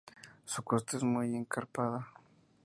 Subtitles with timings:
[0.45, 2.07] Su costa es muy escarpada.